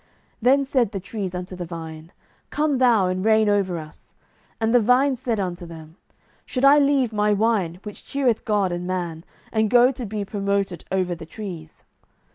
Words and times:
07:009:012 0.01 0.09
Then 0.41 0.65
said 0.65 0.91
the 0.93 0.99
trees 0.99 1.35
unto 1.35 1.55
the 1.55 1.65
vine, 1.65 2.11
Come 2.49 2.79
thou, 2.79 3.05
and 3.05 3.23
reign 3.23 3.47
over 3.47 3.77
us. 3.77 4.15
07:009:013 4.53 4.55
And 4.61 4.73
the 4.73 4.79
vine 4.79 5.15
said 5.15 5.39
unto 5.39 5.65
them, 5.67 5.95
Should 6.43 6.65
I 6.65 6.79
leave 6.79 7.13
my 7.13 7.33
wine, 7.33 7.79
which 7.83 8.03
cheereth 8.03 8.43
God 8.43 8.71
and 8.71 8.87
man, 8.87 9.23
and 9.51 9.69
go 9.69 9.91
to 9.91 10.05
be 10.07 10.25
promoted 10.25 10.85
over 10.91 11.13
the 11.13 11.27
trees? 11.27 11.83